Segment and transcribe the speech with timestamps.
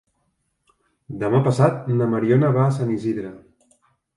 [1.25, 3.35] Demà passat na Mariona va a Sant Isidre.